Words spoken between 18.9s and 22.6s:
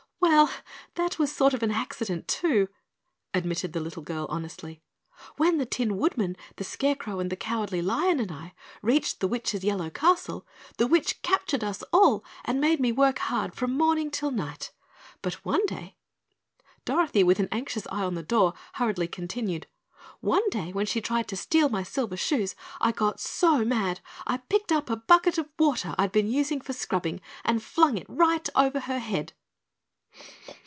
continued, "one day when she tried to steal my silver shoes,